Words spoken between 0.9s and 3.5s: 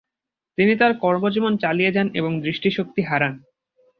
কর্মজীবন চালিয়ে যান এবং দৃষ্টিশক্তি হারান।